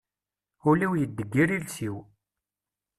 [0.69, 1.97] Ul-iw yeddeggir iles-iw.